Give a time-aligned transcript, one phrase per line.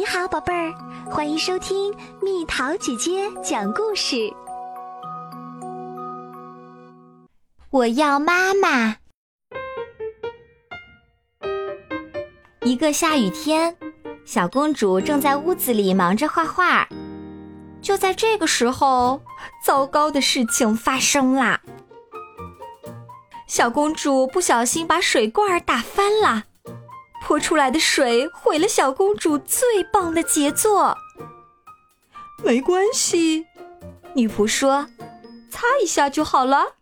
[0.00, 0.72] 你好，宝贝儿，
[1.10, 4.32] 欢迎收听蜜桃姐姐讲故事。
[7.68, 8.96] 我要妈妈。
[12.62, 13.76] 一个下雨天，
[14.24, 16.88] 小公主正在屋子里忙着画画。
[17.82, 19.20] 就在这个时候，
[19.62, 21.60] 糟糕的事情发生啦！
[23.46, 26.44] 小公主不小心把水罐打翻了。
[27.30, 30.98] 泼出来的水毁了小公主最棒的杰作。
[32.42, 33.46] 没关系，
[34.14, 34.88] 女仆说
[35.48, 36.74] ：“擦一下就好了。”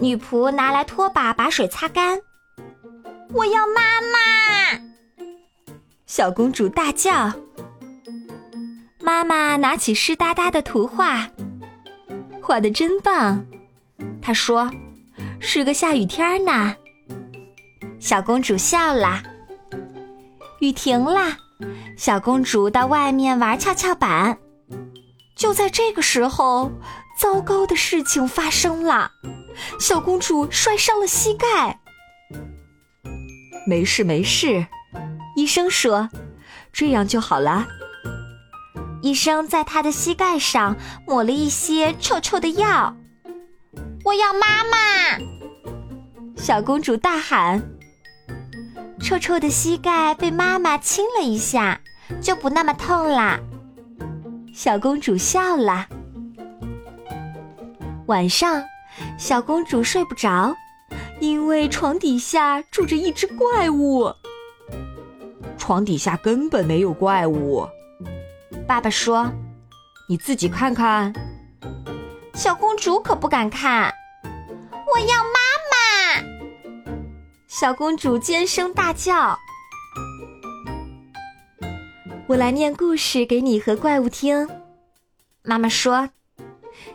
[0.00, 2.20] 女仆拿来拖把把水擦干。
[3.32, 4.82] 我要妈妈！
[6.04, 7.32] 小公主大叫。
[9.00, 11.30] 妈妈拿起湿哒哒的图画，
[12.42, 13.46] 画的真棒。
[14.20, 14.70] 她说
[15.40, 16.76] ：“是个下雨天呢。”
[18.06, 19.20] 小公主笑了。
[20.60, 21.36] 雨停了，
[21.96, 24.38] 小公主到外面玩跷跷板。
[25.36, 26.70] 就在这个时候，
[27.18, 29.10] 糟糕的事情发生了，
[29.80, 31.80] 小公主摔伤了膝盖。
[33.66, 34.64] 没事没事，
[35.34, 36.08] 医生说，
[36.72, 37.66] 这样就好了。
[39.02, 40.76] 医生在她的膝盖上
[41.08, 42.96] 抹了一些臭臭的药。
[44.04, 44.78] 我要妈妈！
[46.36, 47.60] 小公主大喊。
[49.00, 51.80] 臭臭的膝盖被妈妈亲了一下，
[52.20, 53.38] 就不那么痛啦。
[54.52, 55.86] 小公主笑了。
[58.06, 58.62] 晚上，
[59.18, 60.54] 小公主睡不着，
[61.20, 64.12] 因为床底下住着一只怪物。
[65.58, 67.66] 床底下根本没有怪物，
[68.66, 69.30] 爸爸说
[70.08, 71.12] ：“你自己看看。”
[72.34, 73.92] 小公主可不敢看。
[74.22, 75.46] 我要妈。
[77.58, 79.38] 小公主尖声大叫
[82.28, 84.46] ：“我来念故事给你和怪物听。”
[85.42, 86.10] 妈妈说：“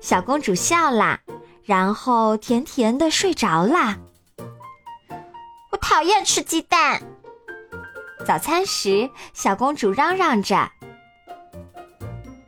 [0.00, 1.20] 小公主笑了，
[1.62, 3.98] 然后甜甜的睡着了。”
[5.72, 7.02] 我讨厌吃鸡蛋。
[8.24, 10.70] 早餐时，小公主嚷嚷着：“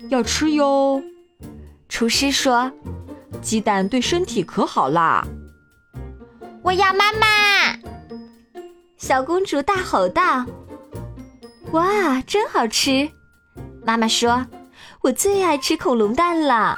[0.09, 1.03] 要吃哟！”
[1.91, 2.73] 厨师说
[3.43, 5.27] ：“鸡蛋对身体可好啦。”
[6.65, 7.29] 我要妈妈。
[9.09, 10.45] 小公主大吼道
[11.73, 13.11] ：“哇，真好吃！”
[13.83, 14.47] 妈妈说
[15.01, 16.77] ：“我最爱吃恐龙蛋了。”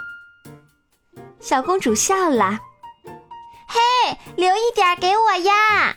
[1.41, 2.57] 小公主笑了
[3.67, 5.97] ：“嘿，留一点给我呀！”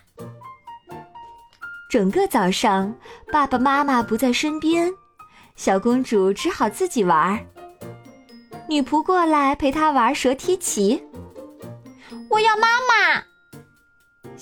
[1.88, 2.92] 整个早上，
[3.32, 4.92] 爸爸妈妈不在身边，
[5.56, 7.46] 小公主只好自己玩。
[8.68, 11.00] 女仆过来陪她玩蛇踢棋。
[12.32, 13.24] 我要妈妈。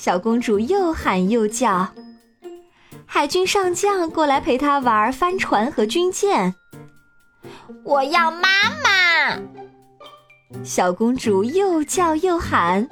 [0.04, 1.88] 小公主又喊又叫，
[3.06, 6.56] 海军上将过来陪她玩帆船和军舰。
[7.84, 8.48] 我要妈
[8.84, 9.40] 妈！
[10.64, 12.90] 小公主又叫又喊。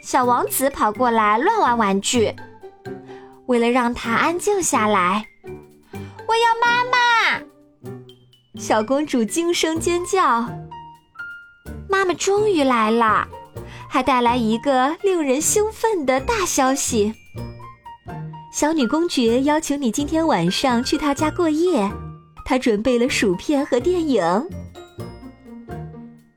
[0.00, 2.32] 小王子跑过来乱玩玩具，
[3.46, 5.26] 为了让她安静下来，
[6.28, 7.42] 我要妈妈！
[8.60, 10.48] 小公主惊声尖叫。
[11.88, 13.26] 妈妈终于来了。
[13.92, 17.12] 还带来一个令人兴奋的大消息：
[18.52, 21.90] 小女公爵邀请你今天晚上去她家过夜，
[22.44, 24.48] 她准备了薯片和电影。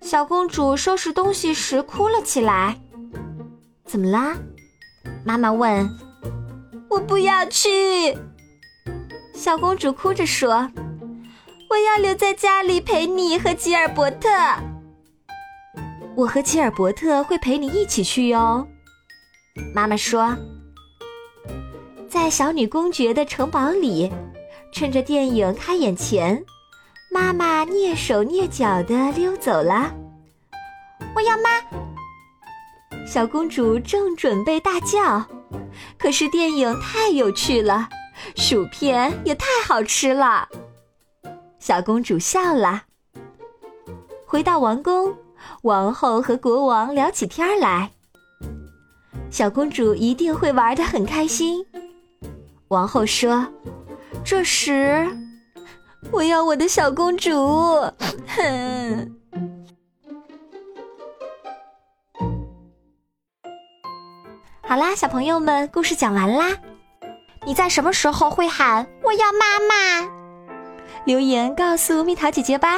[0.01, 2.81] 小公主收拾东西时哭了起来。
[3.85, 4.35] 怎么啦？
[5.23, 5.87] 妈妈问。
[6.89, 8.17] 我不要去。
[9.35, 10.71] 小公主哭着说
[11.69, 14.27] ：“我要留在家里陪你和吉尔伯特。”
[16.15, 18.67] 我和吉尔伯特会陪你一起去哟，
[19.73, 20.35] 妈妈说。
[22.07, 24.11] 在小女公爵的城堡里，
[24.71, 26.43] 趁着电影开演前，
[27.11, 29.91] 妈妈蹑手蹑脚的溜走了。
[31.15, 31.49] 我要妈！
[33.07, 35.25] 小公主正准备大叫，
[35.97, 37.89] 可是电影太有趣了，
[38.35, 40.47] 薯片也太好吃了。
[41.57, 42.83] 小公主笑了。
[44.27, 45.11] 回到王宫。
[45.63, 47.91] 王后和国王聊起天来，
[49.29, 51.65] 小公主一定会玩得很开心。
[52.67, 53.47] 王后说
[54.25, 55.07] ：“这时，
[56.11, 57.31] 我要我的小公主。”
[58.27, 59.15] 哼。
[64.61, 66.57] 好啦，小朋友们，故事讲完啦。
[67.45, 70.09] 你在什么时候会喊“我要妈妈”？
[71.05, 72.77] 留言告诉蜜桃姐姐吧。